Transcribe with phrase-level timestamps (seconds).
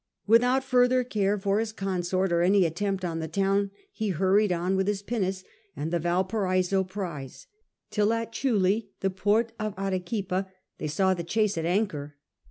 [0.25, 4.75] Without further care for his consort or any attempt on the town he hurried on
[4.75, 5.43] with his pinnace
[5.75, 7.45] and the Valparaiso prize,
[7.91, 10.47] till at Chuli, the port of Arequipa,
[10.79, 12.15] they saw the chase at anchor.